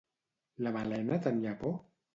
La 0.67 0.73
Malena 0.79 1.21
tenia 1.29 1.57
por? 1.63 1.79